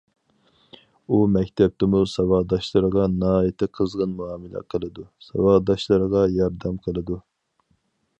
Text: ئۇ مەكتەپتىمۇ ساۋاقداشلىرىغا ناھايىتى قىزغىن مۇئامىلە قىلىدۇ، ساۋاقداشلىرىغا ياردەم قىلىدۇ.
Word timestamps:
ئۇ 1.09 1.17
مەكتەپتىمۇ 1.33 1.99
ساۋاقداشلىرىغا 2.13 3.05
ناھايىتى 3.23 3.69
قىزغىن 3.79 4.15
مۇئامىلە 4.21 4.63
قىلىدۇ، 4.75 5.05
ساۋاقداشلىرىغا 5.27 6.25
ياردەم 6.41 6.81
قىلىدۇ. 6.89 7.19